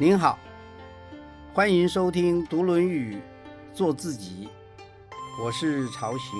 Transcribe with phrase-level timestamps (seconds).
[0.00, 0.38] 您好，
[1.52, 3.20] 欢迎收听《读论语，
[3.74, 4.46] 做自己》，
[5.42, 6.38] 我是曹行，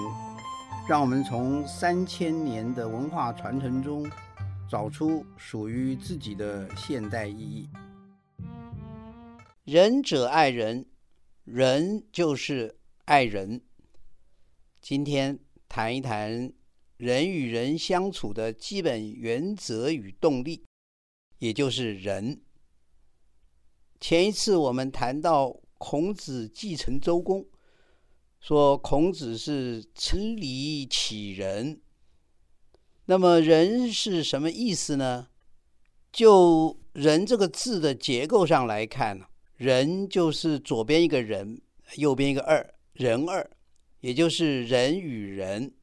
[0.88, 4.08] 让我们从三千年的文化传承中，
[4.70, 7.68] 找出属于自己的现代意义。
[9.64, 10.86] 仁者爱人，
[11.42, 12.76] 仁就是
[13.06, 13.60] 爱人。
[14.80, 15.36] 今天
[15.68, 16.52] 谈一谈
[16.96, 20.64] 人与人相处的基本原则与动力，
[21.38, 22.40] 也就是仁。
[24.00, 27.44] 前一次我们谈到孔子继承周公，
[28.40, 31.80] 说孔子是承礼启仁。
[33.06, 35.28] 那么仁是什么意思呢？
[36.12, 39.26] 就仁这个字的结构上来看呢
[39.56, 41.60] 人就是左边一个人，
[41.96, 43.50] 右边一个二，人二，
[44.00, 45.74] 也就是人与人，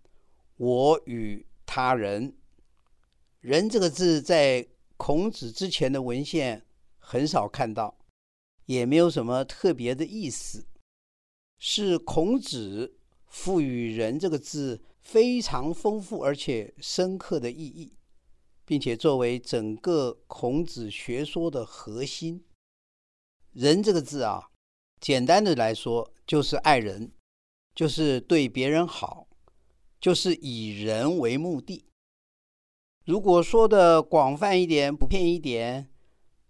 [0.58, 2.34] 我与他人。
[3.42, 4.66] 人这个字在
[4.98, 6.64] 孔子之前的文献
[6.98, 7.96] 很少看到，
[8.66, 10.68] 也没有什么特别的意思，
[11.58, 17.98] 是孔子赋予人这个字非常丰富而且深刻的意义，
[18.66, 22.44] 并且作为整个孔子学说的核心。
[23.52, 24.50] 人这个字啊，
[25.00, 27.12] 简单的来说就是爱人，
[27.74, 29.28] 就是对别人好，
[30.00, 31.86] 就是以人为目的。
[33.06, 35.90] 如果说的广泛一点、普遍一点，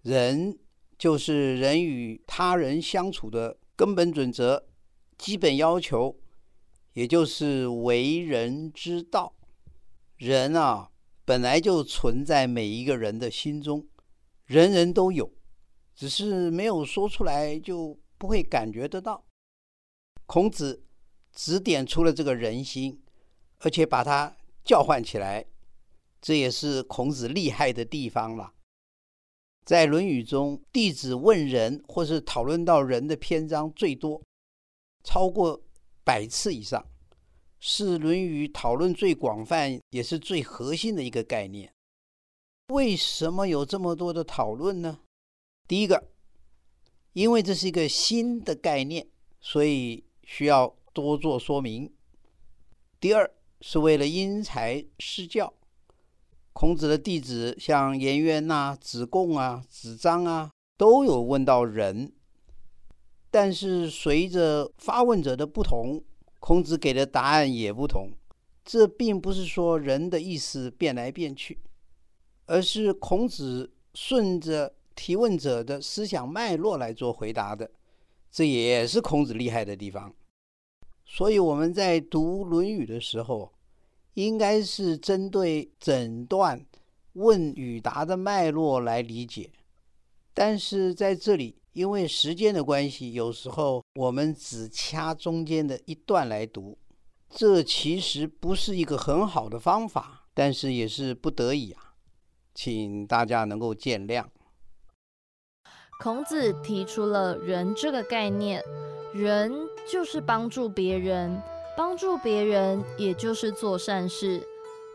[0.01, 0.57] 人
[0.97, 4.67] 就是人与他人相处的根本准则、
[5.17, 6.17] 基本要求，
[6.93, 9.33] 也就是为人之道。
[10.17, 10.89] 人啊，
[11.25, 13.85] 本来就存在每一个人的心中，
[14.45, 15.31] 人人都有。
[15.93, 19.25] 只是没有说出来，就不会感觉得到。
[20.25, 20.83] 孔子
[21.33, 23.01] 指点出了这个人心，
[23.59, 25.45] 而且把它叫唤起来，
[26.21, 28.54] 这也是孔子厉害的地方了。
[29.65, 34.21] 在《论语》中，弟子问人或是讨论到人的篇章最多，
[35.03, 35.59] 超过
[36.03, 36.85] 百次以上，
[37.59, 41.73] 是《论语》讨论最广泛也是最核心的一个概念。
[42.67, 44.99] 为什么有这么多的讨论呢？
[45.67, 46.11] 第一个，
[47.13, 49.07] 因为这是一个新的概念，
[49.41, 51.91] 所以需要多做说明。
[52.99, 55.51] 第二，是为了因材施教。
[56.55, 62.13] 孔子的弟子像颜渊呐、子贡啊、子张啊，都有问到人，
[63.29, 66.01] 但是随着发问者的不同，
[66.39, 68.09] 孔子给的答案也不同。
[68.63, 71.59] 这并不是说人的意思变来变去，
[72.45, 74.73] 而是孔子顺着。
[74.97, 77.69] 提问者的思想脉络来做回答的，
[78.31, 80.15] 这也是孔子厉害的地方。
[81.05, 83.51] 所以我们在读《论语》的时候，
[84.15, 86.65] 应该是针对整段
[87.13, 89.49] 问与答的脉络来理解。
[90.33, 96.77] 但是在这里，因为时间的关系，有时候我们只掐中间的一段来读，
[97.29, 101.93] 这其实不是一个很好的方法，但是也是不得已啊，
[102.53, 104.25] 请大家能够见谅。
[106.01, 108.61] 孔子提出了“仁”这个概念，
[109.13, 109.53] 仁
[109.89, 111.41] 就是帮助别人，
[111.75, 114.41] 帮助别人也就是做善事。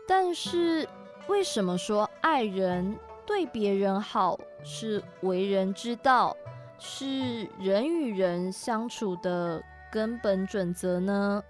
[0.07, 0.87] 但是，
[1.27, 6.35] 为什么说爱人、对别人好是为人之道，
[6.79, 11.43] 是人与人相处的根本准则呢？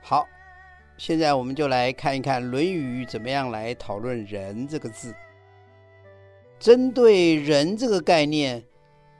[0.00, 0.26] 好，
[0.96, 5.14] 现在我们就来看一看《论语》怎么样来讨论“仁”这个字。
[6.58, 8.62] 针对“人”这个概念，《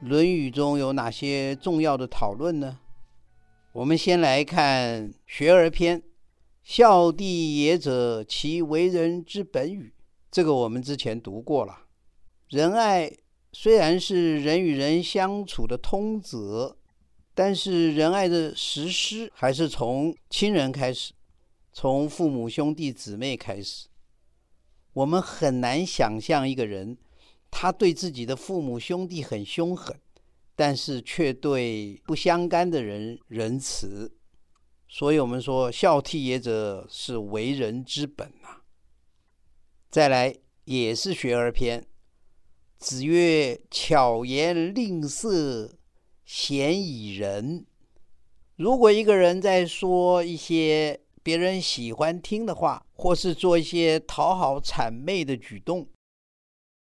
[0.01, 2.79] 论语》中有哪些重要的讨论呢？
[3.77, 6.03] 我们先来看《学而》篇
[6.65, 9.93] ：“孝弟也者，其为人之本与？”
[10.33, 11.81] 这个我们之前读过了。
[12.49, 13.13] 仁爱
[13.53, 16.79] 虽然是人与人相处的通则，
[17.35, 21.13] 但是仁爱的实施还是从亲人开始，
[21.71, 23.89] 从父母、兄弟、姊妹开始。
[24.95, 26.97] 我们很难想象一个人。
[27.51, 29.95] 他对自己的父母兄弟很凶狠，
[30.57, 34.17] 但是却对不相干的人仁慈。
[34.89, 38.65] 所以，我们说孝悌也者是为人之本啊。
[39.91, 41.87] 再来，也是学而篇。
[42.79, 45.79] 子曰：“巧言令色，
[46.25, 47.65] 鲜矣仁。”
[48.57, 55.89] 如果一个人在说一些别人喜欢听的话，或是做一些讨好谄媚的举动，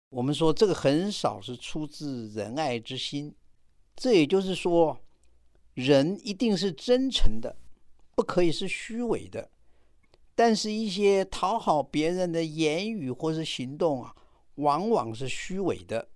[0.09, 3.33] 我们说这个很少是出自仁爱之心，
[3.95, 4.99] 这也就是说，
[5.73, 7.57] 人一定是真诚的，
[8.15, 9.49] 不可以是虚伪的。
[10.33, 14.15] 但是，一些讨好别人的言语或是行动啊，
[14.55, 16.07] 往往是虚伪的。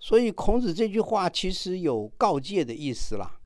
[0.00, 3.40] 所以孔子这句话其实有告诫的意思啦。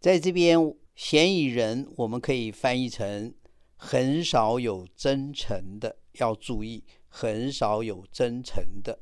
[0.00, 3.34] 在这边，嫌疑人我们可以翻译成
[3.76, 8.98] 很少有真诚的，要注意很少有真诚的。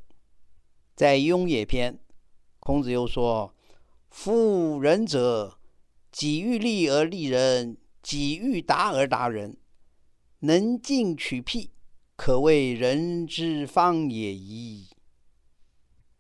[0.96, 1.99] 在《雍也》篇，
[2.58, 3.55] 孔子又说
[4.11, 5.59] ：“夫仁者，
[6.11, 9.57] 己欲立而立人，己欲达而达人，
[10.41, 11.71] 能进取辟，
[12.17, 14.89] 可谓人之方也已。”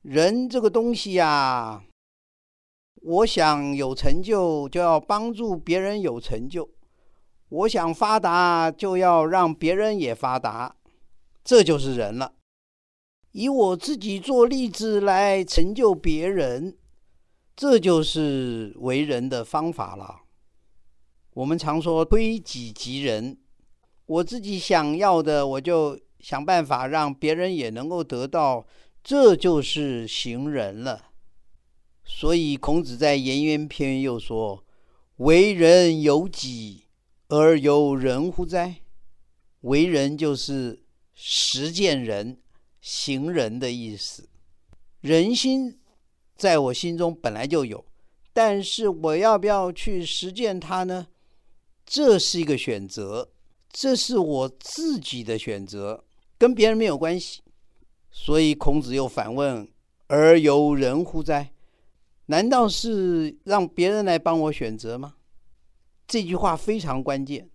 [0.02, 1.84] 人这个东西呀，
[3.02, 6.70] 我想有成就，就要帮助别人有成就；
[7.50, 10.76] 我想发达，就要让别人也发达，
[11.44, 12.34] 这就是人了。
[13.32, 16.78] 以我自己做例子来成就别人，
[17.60, 20.22] 这就是为人的方法了。
[21.34, 23.36] 我们常说推己及人，
[24.06, 28.66] 我自己想要的，我就想办法让别人也能够得到。
[29.04, 31.10] 这就是行人了，
[32.02, 34.64] 所以孔子在《颜渊》篇又说
[35.16, 36.84] ：“为人由己
[37.28, 38.76] 而由人乎哉？”
[39.60, 42.40] 为人就是实践人、
[42.80, 44.30] 行人的意思。
[45.02, 45.79] 人心
[46.40, 47.84] 在我心中本来就有，
[48.32, 51.08] 但是我要不要去实践它呢？
[51.84, 53.28] 这是一个选择，
[53.70, 56.02] 这是我自己的选择，
[56.38, 57.42] 跟别人没有关系。
[58.10, 59.68] 所以孔子又反问
[60.08, 61.52] ：“而由人乎哉？
[62.26, 65.16] 难道是让别人来帮我选择吗？”
[66.08, 67.50] 这句话非常关键，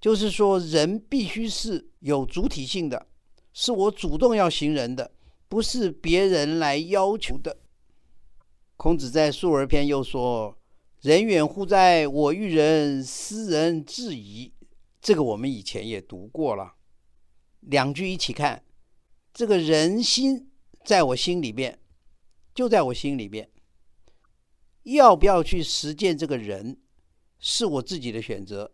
[0.00, 3.06] 就是说人必须是有主体性的，
[3.52, 5.12] 是我主动要行人的，
[5.48, 7.56] 不是别人来要求的。
[8.76, 10.58] 孔子在《述而》篇又说
[11.00, 12.06] ：“人远乎哉？
[12.06, 14.52] 我欲人，斯人至矣。”
[15.00, 16.74] 这个我们以前也读过了，
[17.60, 18.64] 两句一起看。
[19.32, 20.50] 这个人心
[20.84, 21.78] 在我心里边，
[22.54, 23.48] 就在我心里边。
[24.82, 26.78] 要不要去实践这个人，
[27.38, 28.72] 是我自己的选择。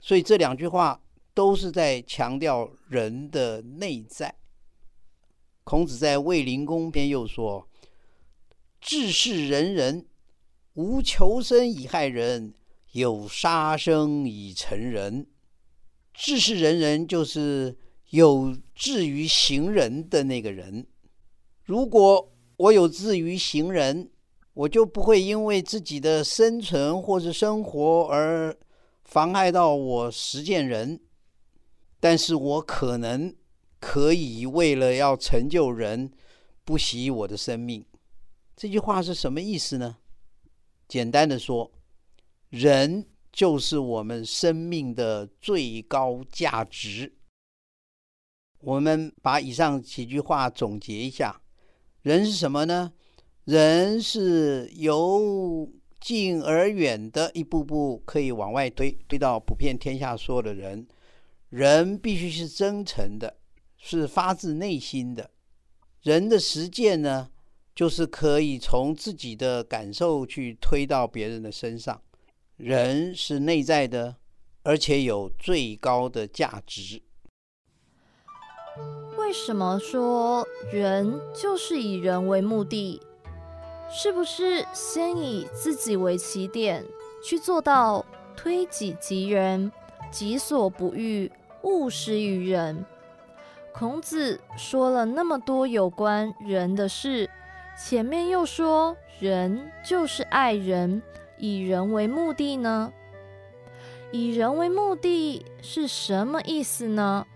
[0.00, 1.00] 所以这两句话
[1.32, 4.34] 都是在强调人的内在。
[5.64, 7.68] 孔子在《卫灵公》篇又说
[8.82, 10.04] ：“治世仁人，
[10.74, 12.52] 无求生以害人，
[12.90, 15.26] 有杀生以成仁。”
[16.12, 17.78] 治世仁人就是。
[18.12, 20.86] 有志于行人的那个人，
[21.64, 24.10] 如果我有志于行人，
[24.52, 28.54] 我就不会因为自己的生存或是生活而
[29.02, 31.00] 妨碍到我实践人。
[32.00, 33.34] 但是我可能
[33.80, 36.12] 可以为了要成就人，
[36.66, 37.82] 不惜我的生命。
[38.56, 39.98] 这句话是什么意思呢？
[40.86, 41.72] 简单的说，
[42.50, 47.14] 人就是我们生命的最高价值。
[48.60, 51.40] 我们把以上几句话总结一下：
[52.02, 52.92] 人是什么呢？
[53.44, 55.68] 人是由
[56.00, 60.86] 近而远的，一步步可以往外推，推到普遍天下所有的人。
[61.48, 63.38] 人必须是真诚的，
[63.76, 65.30] 是发自内心的。
[66.02, 67.31] 人的实践呢，
[67.74, 72.00] 就是可以从自己的感受去推到别人的身上。
[72.56, 74.16] 人是内在的，
[74.62, 77.02] 而且有最高的价值。
[79.18, 83.00] 为什么说人就是以人为目的？
[83.90, 86.84] 是不是先以自己为起点，
[87.22, 88.04] 去做到
[88.36, 89.70] 推己及人，
[90.10, 91.30] 己所不欲，
[91.62, 92.84] 勿施于人？
[93.74, 97.28] 孔子说了那么多有关人的事，
[97.84, 101.02] 前面又说人就是爱人，
[101.36, 102.92] 以人为目的呢？
[104.12, 107.26] 以人为目的是什么意思呢？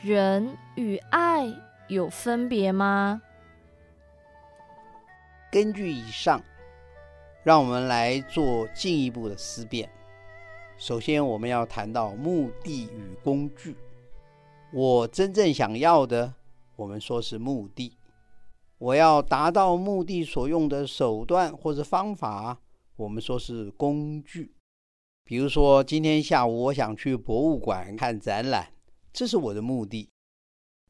[0.00, 1.46] 人与爱
[1.88, 3.20] 有分别吗？
[5.52, 6.42] 根据以上，
[7.42, 9.90] 让我们来做进一步的思辨。
[10.78, 13.76] 首先，我们要谈到目的与工具。
[14.72, 16.32] 我真正想要的，
[16.76, 17.97] 我们说是目的；
[18.78, 22.60] 我要达到目的所用的手段或者方法，
[22.94, 24.54] 我们说是工具。
[25.24, 28.72] 比如说，今天下午我想去博物馆看展览。
[29.12, 30.08] 这是我的目的。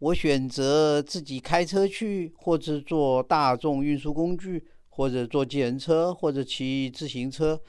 [0.00, 7.60] 我选择自己开车去，或者坐大众运输工具，或者坐计程车，或者骑自行车，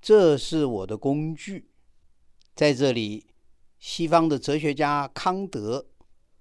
[0.00, 1.68] 这是我的工具。
[2.54, 3.26] 在这里，
[3.78, 5.86] 西方的哲学家康德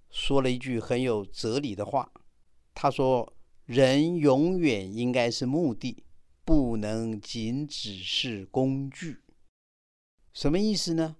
[0.09, 2.09] 说了一句很有哲理的话。
[2.75, 3.33] 他说
[3.65, 6.03] ：“人永远应该是目的，
[6.43, 9.23] 不能仅只是工具。”
[10.31, 11.15] 什么意思呢？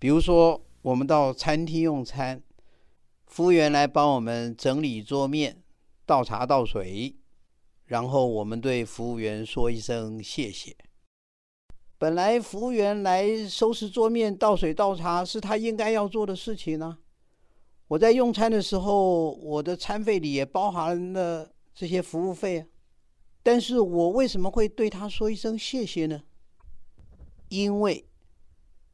[0.00, 0.66] 比如说。
[0.82, 2.42] 我们到餐厅用餐，
[3.26, 5.62] 服务员来帮我们整理桌面、
[6.06, 7.16] 倒茶倒水，
[7.84, 10.74] 然后我们对服务员说一声谢谢。
[11.98, 16.96] 本来服务员来收拾桌面、倒水倒茶是他应该要做的事情呢。
[17.90, 22.66] 我在用餐的时候，我的餐费里也包含了这些服务费啊。
[23.42, 26.22] 但是我为什么会对他说一声谢谢呢？
[27.48, 28.06] 因为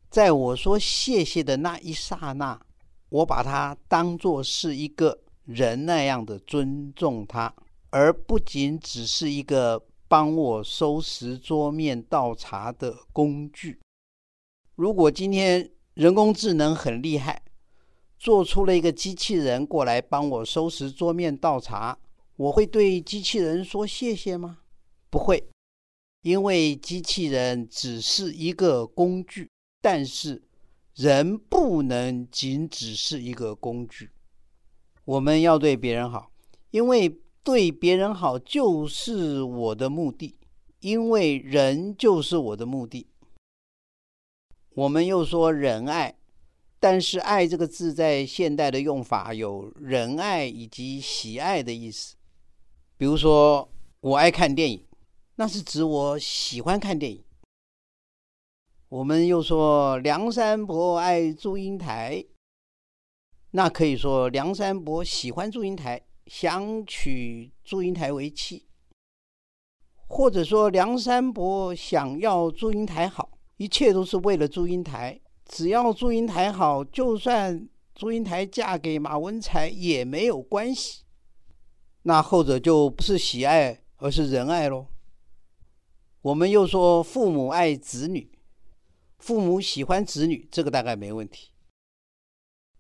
[0.09, 2.59] 在我说谢谢的那一刹那，
[3.11, 7.55] 我把他当作是一个人那样的尊重他，
[7.91, 13.79] 而不仅只是一个帮我收拾桌面倒茶的工具。
[14.75, 17.43] 如果今天人工智能很厉害，
[18.27, 21.97] 做出了一个机器人过来帮我收拾桌面倒茶，
[22.35, 24.59] 我会对机器人说谢谢吗？
[25.09, 25.47] 不会。
[26.23, 29.49] 因为机器人只是一个工具，
[29.81, 30.43] 但是
[30.97, 34.11] 人不能仅只是一个工具。
[35.05, 36.33] 我们要对别人好，
[36.73, 40.35] 因为对别人好就是我的目的，
[40.81, 43.07] 因为人就是我的目的。
[44.75, 46.19] 我们又说仁爱，
[46.79, 52.17] 但是“爱”这个字在现代的用法有仁爱以及喜爱的意思。
[52.97, 53.69] 比如说，
[54.01, 54.85] 我爱看电影。
[55.39, 57.23] 那是指我喜欢看电影。
[58.89, 62.25] 我们又说梁山伯爱祝英台，
[63.51, 68.67] 那可以说梁山伯喜欢祝英台，想娶祝英台为妻，
[70.07, 75.21] 或者说梁山伯想要祝英台好，一切都是为了祝英台。
[75.47, 81.05] 只要祝英台好，就算祝英台嫁给马文才也没有关系。
[82.03, 84.89] 那后者就不是喜爱，而是仁爱喽。
[86.23, 88.31] 我们又说父母爱子女，
[89.19, 91.51] 父母喜欢子女，这个大概没问题。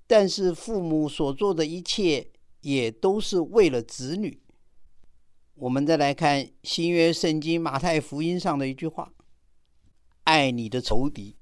[0.08, 4.42] 但是父母所做的一切也都是为了子女。
[5.54, 9.12] 我们再来看新约圣经马太福音上的一句话
[10.24, 11.35] ：“爱你的仇敌，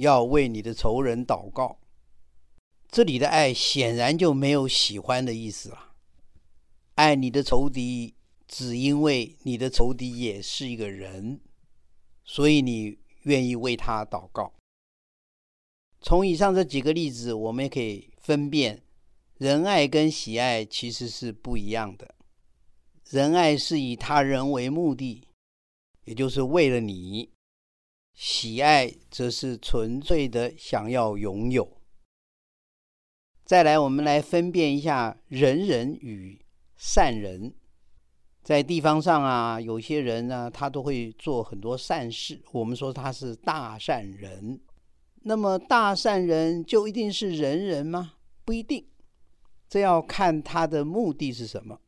[0.00, 1.78] 要为你的仇人祷告。”
[2.90, 5.92] 这里的爱显然就没有喜欢的意思了。
[6.96, 8.14] 爱你的仇敌。
[8.52, 11.40] 只因为你的仇敌也是一个人，
[12.24, 14.52] 所以你愿意为他祷告。
[16.00, 18.82] 从以上这几个例子，我们也可以分辨，
[19.38, 22.12] 仁爱跟喜爱其实是不一样的。
[23.08, 25.28] 仁爱是以他人为目的，
[26.06, 27.30] 也就是为了你；
[28.14, 31.80] 喜爱则是纯粹的想要拥有。
[33.44, 36.44] 再来，我们来分辨一下仁人与
[36.76, 37.54] 善人。
[38.42, 42.40] 在地方上啊，有些人呢，他都会做很多善事。
[42.52, 44.60] 我们说他是大善人。
[45.22, 48.14] 那么大善人就一定是仁人吗？
[48.44, 48.88] 不一定，
[49.68, 51.80] 这要看他的目的是什么。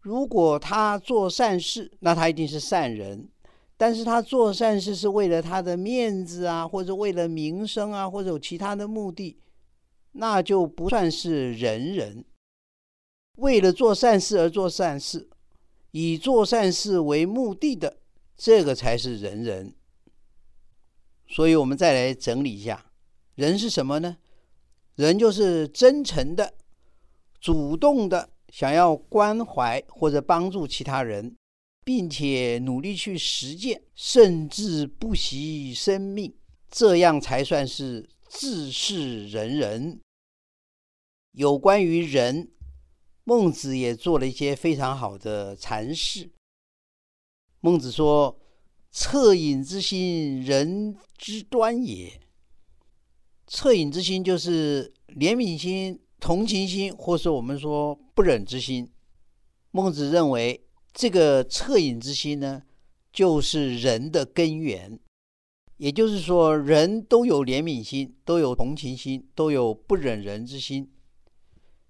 [0.00, 3.28] 如果他做善事，那他一定是善人。
[3.76, 9.38] 但是他做善事是为了他的面子啊，或者为了名声啊，或者有其他的目的，
[10.12, 12.24] 那就不算是仁人。
[13.36, 15.28] 为了做善事而做善事。
[15.96, 17.98] 以做善事为目的的，
[18.36, 19.72] 这个才是仁人。
[21.28, 22.86] 所以，我们再来整理一下，
[23.36, 24.16] 人是什么呢？
[24.96, 26.54] 人就是真诚的、
[27.40, 31.36] 主动的，想要关怀或者帮助其他人，
[31.84, 36.34] 并且努力去实践，甚至不惜生命，
[36.70, 40.00] 这样才算是自是人人。
[41.32, 42.50] 有关于人。
[43.26, 46.30] 孟子也做了一些非常好的阐释。
[47.60, 48.38] 孟子说
[48.92, 52.20] ：“恻隐之心，人之端也。
[53.48, 58.92] 恻隐之心就是怜悯心、同情心，或是我们说不忍之心。
[59.70, 60.62] 孟子认为，
[60.94, 62.62] 这个恻隐之心呢，
[63.12, 64.98] 就是人的根源。
[65.76, 70.90] 也就是说，人都有怜悯心，都有同情心，都有不忍人之心。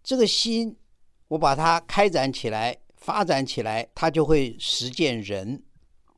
[0.03, 0.77] 这个心。”
[1.29, 5.63] 我把它开展起来，发展起来，它就会实践人。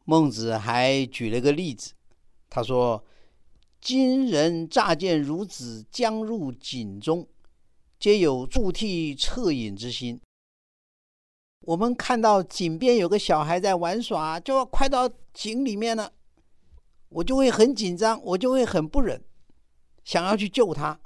[0.05, 1.93] 孟子还举了个例子，
[2.50, 3.02] 他说
[3.81, 7.26] ：“今人乍见孺子将入井中，
[8.00, 10.21] 皆有助悌恻隐之心。”
[11.66, 16.12] 我们看到井边有个小孩在玩耍，就要快到井里面了，
[17.08, 19.20] 我就会很紧张，我就会很不忍，
[20.04, 21.00] 想要去救他。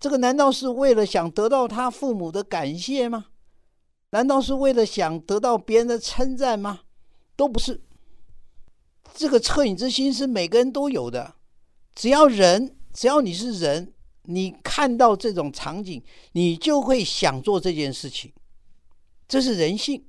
[0.00, 3.26] 这个难道是为了想得到他父母的感谢吗？
[4.10, 6.80] 难道是为了想得到别人的称赞吗？
[7.36, 7.80] 都不是。
[9.14, 11.36] 这个恻隐之心是每个人都有的，
[11.94, 13.92] 只要人，只要你是人，
[14.24, 18.32] 你看到这种场景，你就会想做这件事情，
[19.28, 20.06] 这是人性。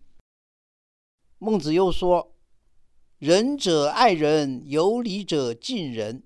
[1.39, 2.33] 孟子又说
[3.19, 6.23] ：“仁者爱人，有礼者敬人。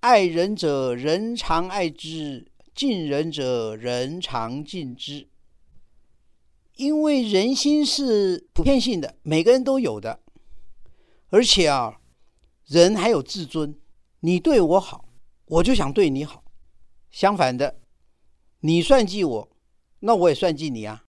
[0.00, 5.26] 爱人者，人常爱之；敬人者，人常敬之。”
[6.76, 10.20] 因为人心是普遍性的，每个人都有的，
[11.30, 11.98] 而且啊，
[12.66, 13.74] 人还有自尊。
[14.20, 15.08] 你对我好，
[15.46, 16.44] 我就想对你好。
[17.10, 17.80] 相反的，
[18.60, 19.56] 你算计我，
[20.00, 21.03] 那我也算计你啊。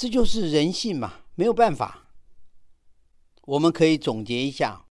[0.00, 2.08] 这就是人性嘛，没有办法。
[3.42, 4.86] 我们可以总结一下：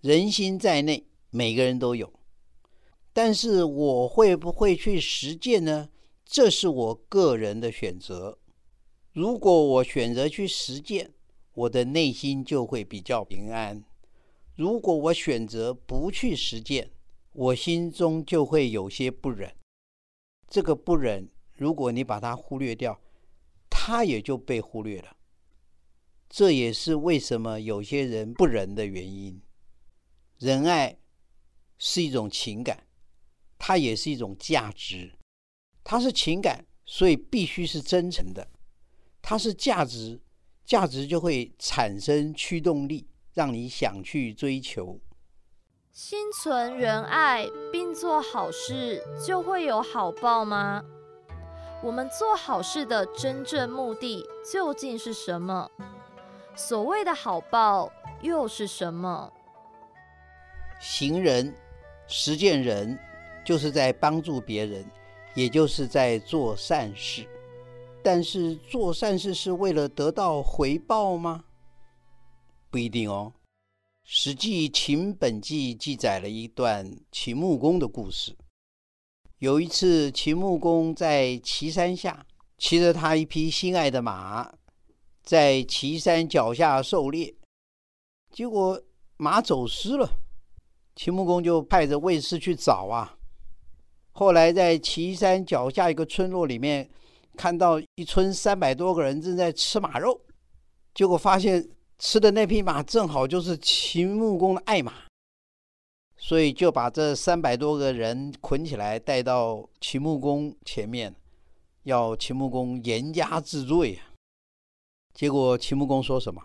[0.00, 2.12] 人心在内，每个人都有。
[3.12, 5.90] 但是我会不会去实践呢？
[6.24, 8.40] 这是我个人的选择。
[9.12, 11.14] 如果我选择去实践，
[11.54, 13.84] 我的内心就会比较平安；
[14.56, 16.90] 如果我选择不去实践，
[17.32, 19.54] 我心中就会有些不忍。
[20.48, 23.00] 这个不忍，如果你把它忽略掉，
[23.88, 25.16] 他也就被忽略了。
[26.28, 29.40] 这也是为什么有些人不仁的原因。
[30.36, 30.98] 仁爱
[31.78, 32.86] 是一种情感，
[33.56, 35.14] 它也是一种价值。
[35.82, 38.46] 它是情感，所以必须是真诚的。
[39.22, 40.20] 它是价值，
[40.66, 45.00] 价值就会产生驱动力，让你想去追求。
[45.90, 50.84] 心存仁爱并做好事，就会有好报吗？
[51.80, 55.70] 我们做好事的真正目的究竟是什么？
[56.56, 59.32] 所谓的好报又是什么？
[60.80, 61.54] 行人、
[62.08, 62.98] 实践人，
[63.44, 64.84] 就是在帮助别人，
[65.34, 67.24] 也就是在做善事。
[68.02, 71.44] 但是做善事是为了得到回报吗？
[72.70, 73.32] 不一定哦。
[74.02, 78.36] 《史记·秦本纪》记载了一段秦穆公的故事。
[79.38, 82.26] 有一次，秦穆公在岐山下
[82.56, 84.52] 骑着他一匹心爱的马，
[85.22, 87.34] 在岐山脚下狩猎，
[88.32, 88.80] 结果
[89.16, 90.10] 马走失了。
[90.96, 93.16] 秦穆公就派着卫士去找啊。
[94.12, 96.88] 后来在岐山脚下一个村落里面。
[97.36, 100.20] 看到一村三百多个人正在吃马肉，
[100.92, 101.64] 结果发现
[101.96, 104.92] 吃的那匹马正好就是秦穆公的爱马，
[106.20, 111.14] 所以就把这三百多个人捆起来带到秦穆公前面，
[111.84, 113.98] 要秦穆公严加治罪。
[115.14, 116.42] 结果秦穆公说什么？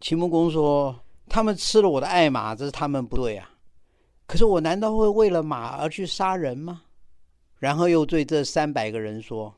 [0.00, 3.50] 秦穆公说：“他们吃了我的爱马，这是他们不对啊。
[4.26, 6.82] 可是我难道会为了马而去杀人吗？”
[7.58, 9.54] 然后又对这三百个人说。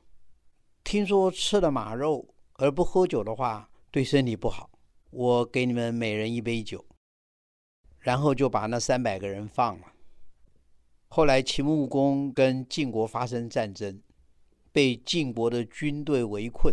[0.84, 4.70] 听说吃了马肉而不喝酒的话，对身体不好。
[5.10, 6.84] 我给你们每人一杯酒，
[8.06, 9.86] 然后就把那三百个人放了。
[11.08, 14.00] 后来秦穆公跟晋国发生战争，
[14.70, 16.72] 被晋国的军队围困，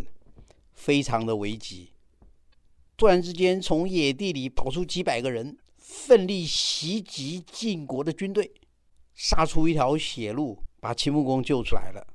[0.73, 1.89] 非常的危急。
[2.95, 8.53] 突然之间，从野地里跑出几百个人，奋力袭击晋国的军队，
[9.15, 12.05] 杀出一条血路，把秦穆公救出来了。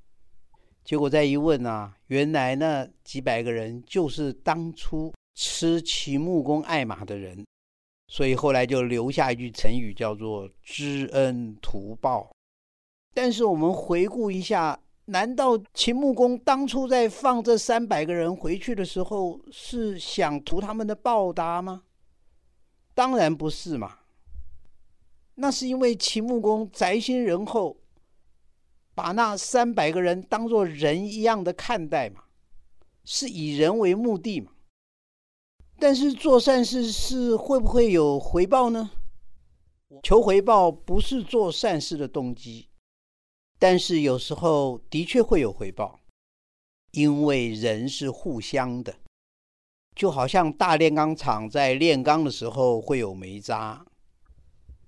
[0.85, 7.45] 结果再一问啊，原来那几百个人就是当初吃秦穆公爱马的人，
[8.09, 12.31] 所以后来就留下一句成语，叫做“知恩图报”。
[13.15, 21.85] 但是我们回顾一下，难道秦穆公当初在放这三百个人回去的时候，是想图他们的报答吗？
[22.95, 23.99] 当然不是嘛。
[25.37, 27.77] 那是因为秦穆公宅心仁厚。
[28.95, 32.25] 把那三百个人当做人一样的看待嘛，
[33.05, 34.51] 是以人为目的嘛。
[35.79, 38.91] 但是做善事是会不会有回报呢？
[40.03, 42.69] 求回报不是做善事的动机，
[43.59, 46.01] 但是有时候的确会有回报，
[46.91, 48.97] 因为人是互相的，
[49.95, 53.87] 就好像大炼钢厂在炼钢的时候会有煤渣，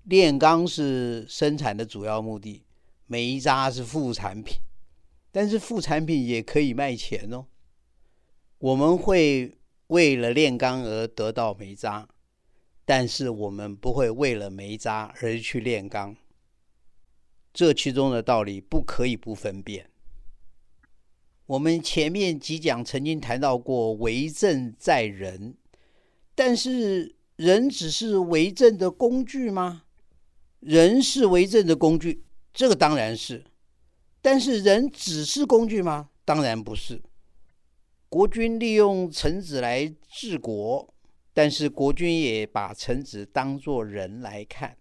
[0.05, 2.64] 炼钢是生产的主要目的。
[3.07, 4.57] 煤渣是副产品，
[5.33, 7.46] 但是副产品也可以卖钱哦。
[8.59, 9.59] 我们会
[9.90, 12.09] 为了炼钢而得到煤渣，
[12.85, 16.16] 但是我们不会为了煤渣而去炼钢。
[17.53, 19.90] 这其中的道理不可以不分辨。
[21.46, 25.57] 我们前面几讲曾经谈到过，为政在人，
[26.37, 29.83] 但是人只是为政的工具吗？
[30.61, 32.22] 人是为政的工具。
[32.55, 33.44] 这个当然是，
[34.22, 36.11] 但是人只是工具吗？
[36.24, 37.03] 当然不是。
[38.11, 40.92] 国君利用臣子来治国，
[41.33, 44.77] 但是国君也把臣子当作人来看。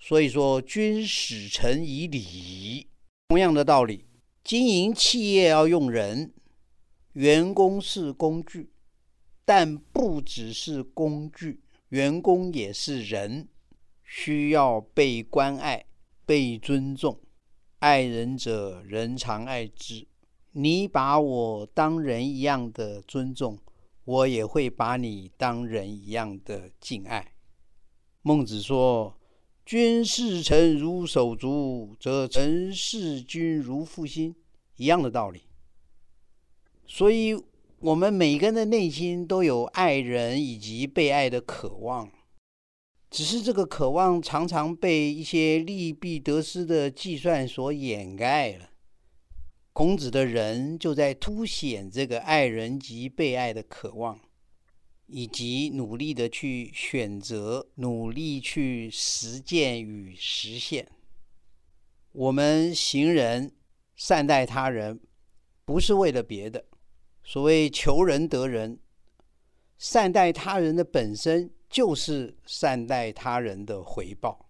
[0.00, 2.88] 所以说，君使臣以礼，
[3.28, 4.04] 同样的道理，
[4.42, 6.34] 经营企业要用人，
[7.12, 8.72] 员工是工具，
[9.44, 13.46] 但不只是工具，员工也是人，
[14.02, 15.86] 需要被关爱、
[16.24, 17.20] 被尊重。
[17.78, 20.08] 爱人者，人常爱之。
[20.58, 23.58] 你把我当人一样的尊重，
[24.04, 27.34] 我也会把你当人一样的敬爱。
[28.22, 29.14] 孟子说。
[29.66, 34.32] 君视臣如手足，则臣视君如父心，
[34.76, 35.42] 一样的道理。
[36.86, 37.34] 所以，
[37.80, 42.08] 我们每个人的内心都有爱人以及被爱的渴望，
[43.10, 48.70] 只是这个渴望常常被一些利弊得失的计算所掩盖了。
[49.76, 54.18] 孔子的人就在凸显这个爱人及被爱的渴望。
[55.04, 60.90] 以及努力的去选择，努力去实践与实现。
[62.12, 63.52] 我们行人
[63.94, 64.98] 善待他人，
[65.66, 66.64] 不是为了别的。
[67.22, 68.80] 所谓求人得人，
[69.76, 74.48] 善待他人的本身就是善待他人的回报，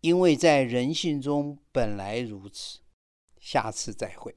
[0.00, 2.80] 因为在人性中本来如此。
[3.38, 4.34] 下次再会。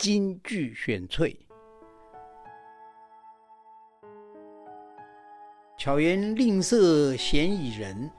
[0.00, 1.36] 金句选萃。
[5.76, 8.10] 巧言令色，鲜矣仁。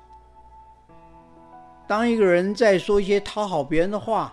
[1.88, 4.32] 当一个人在说一些讨好别人的话，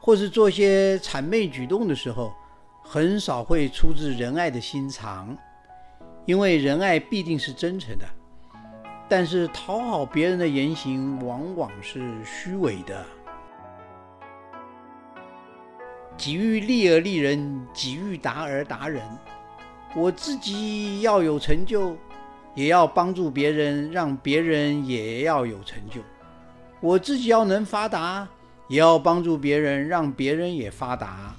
[0.00, 2.32] 或是做些谄媚举动的时候，
[2.82, 5.38] 很少会出自仁爱的心肠，
[6.26, 8.04] 因为仁爱必定是真诚的。
[9.08, 13.06] 但是讨好别人的言行，往往是虚伪的。
[16.22, 19.02] 己欲立而立人，己欲达而达人。
[19.92, 21.96] 我自己要有成就。
[22.54, 26.02] 也要帮助别人，让别人也要有成就。
[26.80, 28.28] 我自己要能发达，
[28.68, 31.34] 也要帮助别人，让别人也发达。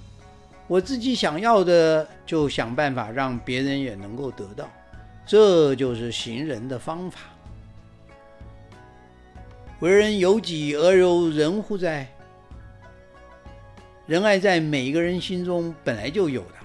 [0.67, 4.67] 我自己想要的，就想办法让别人也能够得到。
[5.25, 7.19] 这就是行人的方法。
[9.79, 12.07] 为人由己而由人乎哉？
[14.05, 16.55] 仁爱在每一个人心中本来就有的，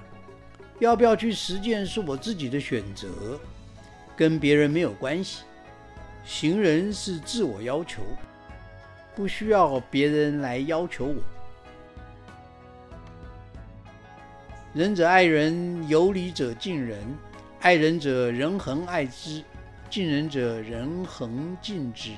[0.81, 3.09] 要不要去实践，是我自己的选择。
[4.17, 5.45] 跟别人没有关系，
[6.25, 8.03] 行人是自我要求，
[9.15, 11.23] 不需要别人来要求我。
[14.75, 16.99] 仁者爱人，有礼者敬人，
[17.61, 19.45] 爱人者人恒爱之，
[19.89, 22.11] 敬人者人恒敬之。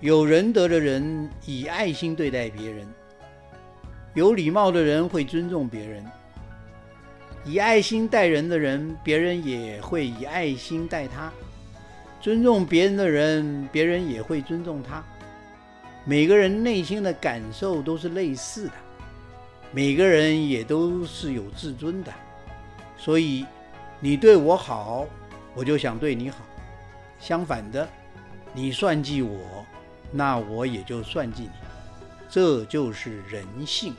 [0.00, 2.86] 有仁德的人以爱心对待别人，
[4.16, 6.02] 有礼貌的人会尊重别人。
[7.44, 11.30] 以爱心待人的人，别人也会以爱心待他；
[12.18, 15.04] 尊重别人的人，别人也会尊重他。
[16.06, 18.72] 每个人内心的感受都是类似的，
[19.70, 22.10] 每个人也都是有自尊的。
[22.96, 23.44] 所以，
[24.00, 25.04] 你对我好，
[25.54, 26.38] 我就想对你好；
[27.20, 27.86] 相反的，
[28.54, 29.62] 你算计我，
[30.10, 31.50] 那我也就算计你。
[32.30, 33.94] 这就是人性。